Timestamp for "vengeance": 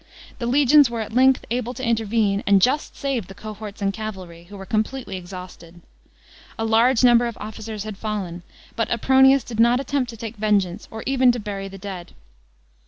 10.37-10.87